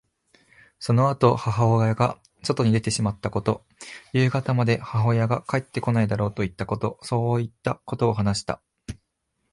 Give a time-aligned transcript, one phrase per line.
[0.79, 3.63] そのあと母親が外に出てしまったこと、
[4.13, 8.63] 夕方まで母親が帰ってこないだろうといったこと、そういったことを話した。